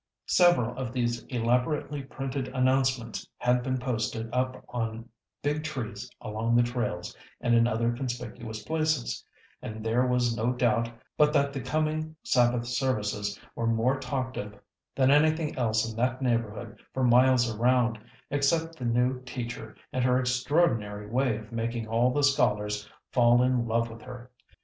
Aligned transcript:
'"Several 0.25 0.75
of 0.79 0.93
these 0.93 1.21
elaborately 1.25 2.01
printed 2.01 2.47
announcements 2.47 3.27
had 3.37 3.61
been 3.61 3.77
posted 3.77 4.31
up 4.33 4.65
on 4.69 5.07
big 5.43 5.63
trees 5.63 6.09
along 6.21 6.55
the 6.55 6.63
trails, 6.63 7.15
and 7.39 7.53
in 7.53 7.67
other 7.67 7.91
conspicuous 7.95 8.63
places, 8.63 9.23
and 9.61 9.85
there 9.85 10.07
was 10.07 10.35
no 10.35 10.53
doubt 10.53 10.89
but 11.19 11.31
that 11.33 11.53
the 11.53 11.61
coming 11.61 12.15
Sabbath 12.23 12.65
services 12.65 13.39
were 13.55 13.67
more 13.67 13.99
talked 13.99 14.37
of 14.37 14.55
than 14.95 15.11
anything 15.11 15.55
else 15.55 15.87
in 15.87 15.95
that 15.97 16.19
neighborhood 16.19 16.81
for 16.95 17.03
miles 17.03 17.53
around, 17.55 17.99
except 18.31 18.77
the 18.79 18.85
new 18.85 19.21
teacher 19.21 19.75
and 19.93 20.03
her 20.03 20.19
extraordinary 20.19 21.05
way 21.07 21.37
of 21.37 21.51
making 21.51 21.87
all 21.87 22.11
the 22.11 22.23
scholars 22.23 22.89
fall 23.11 23.43
in 23.43 23.67
love 23.67 23.91
with 23.91 24.01
her. 24.01 24.31